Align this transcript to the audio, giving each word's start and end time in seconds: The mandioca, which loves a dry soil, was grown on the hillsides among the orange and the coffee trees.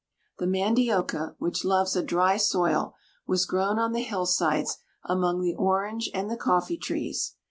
The 0.39 0.47
mandioca, 0.47 1.35
which 1.37 1.63
loves 1.63 1.95
a 1.95 2.01
dry 2.01 2.35
soil, 2.37 2.95
was 3.27 3.45
grown 3.45 3.77
on 3.77 3.91
the 3.93 4.01
hillsides 4.01 4.79
among 5.03 5.41
the 5.41 5.53
orange 5.53 6.09
and 6.11 6.27
the 6.27 6.37
coffee 6.37 6.79
trees. 6.79 7.35